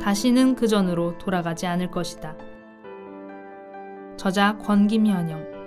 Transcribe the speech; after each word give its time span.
다시는 0.00 0.54
그 0.54 0.66
전으로 0.66 1.18
돌아가지 1.18 1.66
않을 1.66 1.90
것이다. 1.90 2.34
저자 4.16 4.56
권김현영 4.58 5.60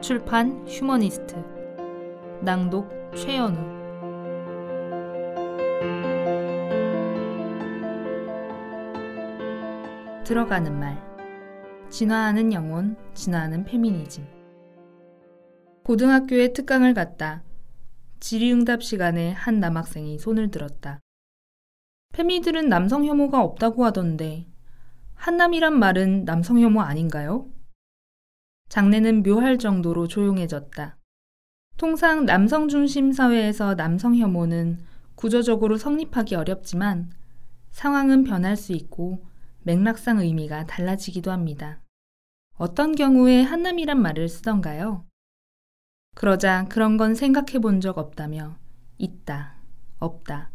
출판 0.00 0.66
휴머니스트 0.66 1.36
낭독 2.42 2.90
최연우 3.14 3.56
들어가는 10.24 10.78
말 10.78 11.02
진화하는 11.90 12.52
영혼, 12.52 12.96
진화하는 13.12 13.64
페미니즘 13.64 14.26
고등학교에 15.84 16.52
특강을 16.52 16.94
갔다. 16.94 17.42
질의응답 18.20 18.82
시간에 18.82 19.32
한 19.32 19.60
남학생이 19.60 20.18
손을 20.18 20.50
들었다. 20.50 21.00
페미들은 22.12 22.68
남성 22.68 23.04
혐오가 23.06 23.42
없다고 23.42 23.84
하던데 23.84 24.46
한남이란 25.14 25.78
말은 25.78 26.24
남성 26.24 26.60
혐오 26.60 26.80
아닌가요? 26.80 27.50
장례는 28.68 29.22
묘할 29.22 29.58
정도로 29.58 30.08
조용해졌다. 30.08 30.96
통상 31.76 32.26
남성 32.26 32.68
중심 32.68 33.12
사회에서 33.12 33.74
남성 33.76 34.16
혐오는 34.16 34.78
구조적으로 35.14 35.76
성립하기 35.76 36.34
어렵지만 36.34 37.10
상황은 37.70 38.24
변할 38.24 38.56
수 38.56 38.72
있고 38.72 39.24
맥락상 39.62 40.20
의미가 40.20 40.66
달라지기도 40.66 41.30
합니다. 41.30 41.80
어떤 42.56 42.94
경우에 42.94 43.42
한남이란 43.42 44.00
말을 44.00 44.28
쓰던가요? 44.28 45.06
그러자 46.14 46.66
그런 46.68 46.96
건 46.98 47.14
생각해 47.14 47.58
본 47.60 47.80
적 47.80 47.96
없다며 47.96 48.56
있다, 48.98 49.56
없다, 49.98 50.51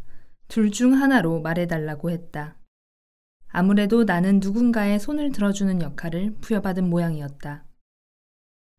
둘 0.48 0.72
중 0.72 0.94
하나로 0.94 1.42
말해달라고 1.42 2.10
했다. 2.10 2.58
아무래도 3.50 4.04
나는 4.04 4.40
누군가의 4.40 5.00
손을 5.00 5.32
들어주는 5.32 5.82
역할을 5.82 6.36
부여받은 6.42 6.90
모양이었다. 6.90 7.66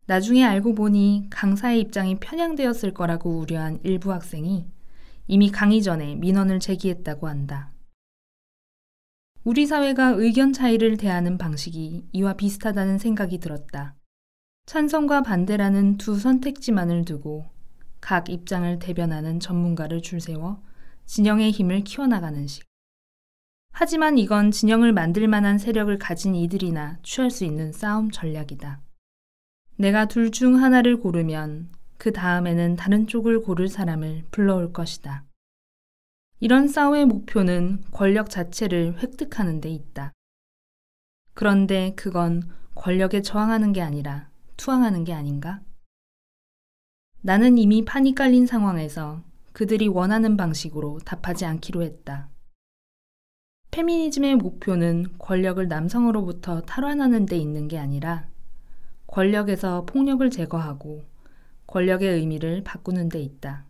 나중에 0.06 0.44
알고 0.44 0.74
보니 0.74 1.26
강사의 1.30 1.80
입장이 1.80 2.18
편향되었을 2.18 2.94
거라고 2.94 3.38
우려한 3.38 3.80
일부 3.82 4.12
학생이 4.12 4.66
이미 5.26 5.50
강의 5.50 5.82
전에 5.82 6.14
민원을 6.14 6.60
제기했다고 6.60 7.28
한다. 7.28 7.72
우리 9.44 9.66
사회가 9.66 10.08
의견 10.16 10.52
차이를 10.52 10.96
대하는 10.96 11.36
방식이 11.36 12.08
이와 12.12 12.34
비슷하다는 12.34 12.98
생각이 12.98 13.38
들었다. 13.38 13.94
찬성과 14.66 15.22
반대라는 15.22 15.96
두 15.98 16.18
선택지만을 16.18 17.04
두고 17.04 17.46
각 18.00 18.28
입장을 18.30 18.78
대변하는 18.78 19.40
전문가를 19.40 20.02
줄세워 20.02 20.62
진영의 21.08 21.52
힘을 21.52 21.84
키워나가는 21.84 22.46
식. 22.46 22.64
하지만 23.72 24.18
이건 24.18 24.50
진영을 24.50 24.92
만들 24.92 25.26
만한 25.26 25.56
세력을 25.56 25.96
가진 25.98 26.34
이들이나 26.34 26.98
취할 27.02 27.30
수 27.30 27.46
있는 27.46 27.72
싸움 27.72 28.10
전략이다. 28.10 28.82
내가 29.76 30.04
둘 30.04 30.30
중 30.30 30.62
하나를 30.62 31.00
고르면 31.00 31.70
그 31.96 32.12
다음에는 32.12 32.76
다른 32.76 33.06
쪽을 33.06 33.40
고를 33.40 33.68
사람을 33.68 34.26
불러올 34.30 34.74
것이다. 34.74 35.24
이런 36.40 36.68
싸움의 36.68 37.06
목표는 37.06 37.84
권력 37.90 38.28
자체를 38.28 39.02
획득하는 39.02 39.62
데 39.62 39.70
있다. 39.70 40.12
그런데 41.32 41.94
그건 41.96 42.42
권력에 42.74 43.22
저항하는 43.22 43.72
게 43.72 43.80
아니라 43.80 44.28
투항하는 44.58 45.04
게 45.04 45.14
아닌가? 45.14 45.62
나는 47.22 47.56
이미 47.56 47.82
판이 47.82 48.14
깔린 48.14 48.46
상황에서 48.46 49.26
그들이 49.52 49.88
원하는 49.88 50.36
방식으로 50.36 50.98
답하지 51.04 51.44
않기로 51.44 51.82
했다. 51.82 52.28
페미니즘의 53.70 54.36
목표는 54.36 55.18
권력을 55.18 55.66
남성으로부터 55.66 56.62
탈환하는 56.62 57.26
데 57.26 57.36
있는 57.36 57.68
게 57.68 57.78
아니라 57.78 58.28
권력에서 59.06 59.84
폭력을 59.84 60.28
제거하고 60.30 61.04
권력의 61.66 62.14
의미를 62.14 62.62
바꾸는 62.64 63.08
데 63.08 63.20
있다. 63.20 63.66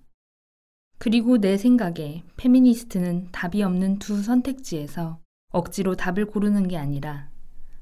그리고 0.98 1.38
내 1.38 1.56
생각에 1.56 2.24
페미니스트는 2.36 3.28
답이 3.32 3.62
없는 3.62 3.98
두 3.98 4.22
선택지에서 4.22 5.20
억지로 5.50 5.94
답을 5.94 6.26
고르는 6.26 6.68
게 6.68 6.76
아니라 6.76 7.30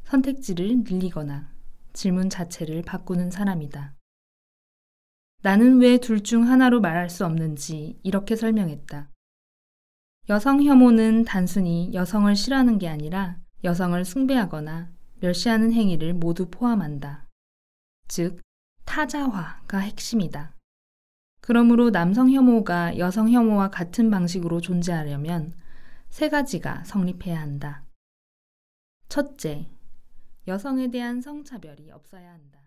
선택지를 0.04 0.84
늘리거나 0.84 1.50
질문 1.92 2.28
자체를 2.30 2.82
바꾸는 2.82 3.30
사람이다. 3.30 3.94
나는 5.42 5.80
왜 5.80 5.98
둘 5.98 6.22
중 6.22 6.48
하나로 6.48 6.80
말할 6.80 7.08
수 7.08 7.24
없는지 7.24 7.98
이렇게 8.02 8.36
설명했다. 8.36 9.10
여성 10.28 10.62
혐오는 10.62 11.24
단순히 11.24 11.92
여성을 11.94 12.34
싫어하는 12.34 12.78
게 12.78 12.88
아니라 12.88 13.38
여성을 13.62 14.04
숭배하거나 14.04 14.90
멸시하는 15.20 15.72
행위를 15.72 16.14
모두 16.14 16.50
포함한다. 16.50 17.28
즉, 18.08 18.40
타자화가 18.84 19.78
핵심이다. 19.78 20.54
그러므로 21.40 21.90
남성 21.90 22.30
혐오가 22.30 22.98
여성 22.98 23.30
혐오와 23.30 23.70
같은 23.70 24.10
방식으로 24.10 24.60
존재하려면 24.60 25.54
세 26.10 26.28
가지가 26.28 26.84
성립해야 26.84 27.40
한다. 27.40 27.84
첫째, 29.08 29.68
여성에 30.48 30.90
대한 30.90 31.20
성차별이 31.20 31.90
없어야 31.92 32.32
한다. 32.32 32.60